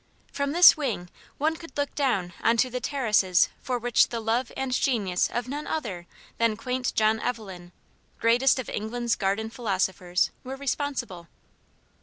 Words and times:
From 0.31 0.51
this 0.51 0.75
wing 0.75 1.11
one 1.37 1.55
could 1.57 1.77
look 1.77 1.93
down 1.93 2.33
on 2.41 2.57
to 2.57 2.71
the 2.71 2.79
terraces 2.79 3.49
for 3.61 3.77
which 3.77 4.07
the 4.09 4.19
love 4.19 4.51
and 4.57 4.71
genius 4.71 5.29
of 5.31 5.47
none 5.47 5.67
other 5.67 6.07
than 6.39 6.57
quaint 6.57 6.95
John 6.95 7.19
Evelyn 7.19 7.71
greatest 8.19 8.57
of 8.57 8.67
England's 8.67 9.15
Garden 9.15 9.51
Philosophers 9.51 10.31
were 10.43 10.55
responsible. 10.55 11.27